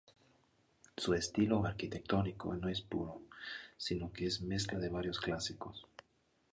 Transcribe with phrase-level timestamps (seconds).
[0.97, 3.21] Su estilo arquitectónico no es puro,
[3.77, 5.85] sino que es mezcla de varios clásicos.